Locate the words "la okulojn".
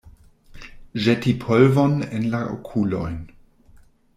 2.33-3.17